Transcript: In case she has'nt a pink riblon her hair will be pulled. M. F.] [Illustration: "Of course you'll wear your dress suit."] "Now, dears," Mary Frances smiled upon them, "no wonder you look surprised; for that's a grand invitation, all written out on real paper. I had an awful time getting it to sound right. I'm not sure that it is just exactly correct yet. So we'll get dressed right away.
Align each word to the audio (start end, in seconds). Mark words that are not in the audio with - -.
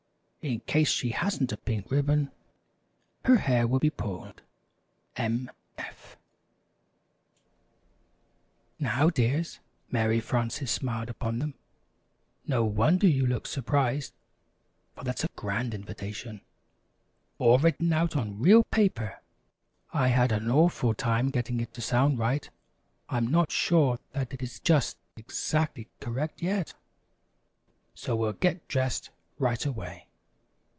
In 0.43 0.59
case 0.61 0.89
she 0.89 1.11
has'nt 1.11 1.51
a 1.51 1.57
pink 1.57 1.91
riblon 1.91 2.31
her 3.25 3.35
hair 3.37 3.67
will 3.67 3.77
be 3.77 3.91
pulled. 3.91 4.41
M. 5.15 5.51
F.] 5.77 6.17
[Illustration: 8.79 8.79
"Of 8.79 8.79
course 8.79 8.79
you'll 8.79 8.89
wear 8.89 8.97
your 8.97 9.11
dress 9.11 9.21
suit."] 9.21 9.29
"Now, 9.29 9.37
dears," 9.37 9.59
Mary 9.91 10.19
Frances 10.19 10.71
smiled 10.71 11.09
upon 11.11 11.37
them, 11.37 11.53
"no 12.47 12.63
wonder 12.65 13.05
you 13.07 13.27
look 13.27 13.45
surprised; 13.45 14.13
for 14.95 15.03
that's 15.03 15.23
a 15.23 15.29
grand 15.35 15.75
invitation, 15.75 16.41
all 17.37 17.59
written 17.59 17.93
out 17.93 18.15
on 18.15 18.39
real 18.39 18.63
paper. 18.63 19.19
I 19.93 20.07
had 20.07 20.31
an 20.31 20.49
awful 20.49 20.95
time 20.95 21.29
getting 21.29 21.59
it 21.59 21.71
to 21.75 21.81
sound 21.81 22.17
right. 22.17 22.49
I'm 23.09 23.27
not 23.27 23.51
sure 23.51 23.99
that 24.13 24.33
it 24.33 24.41
is 24.41 24.59
just 24.59 24.97
exactly 25.15 25.87
correct 25.99 26.41
yet. 26.41 26.73
So 27.93 28.15
we'll 28.15 28.33
get 28.33 28.67
dressed 28.67 29.11
right 29.37 29.63
away. 29.63 30.07